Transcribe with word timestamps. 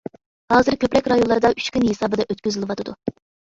ھازىر 0.53 0.77
كۆپرەك 0.83 1.09
رايونلاردا 1.13 1.51
ئۈچ 1.59 1.69
كۈن 1.77 1.85
ھېسابىدا 1.91 2.27
ئۆتكۈزۈلۈۋاتىدۇ. 2.35 2.97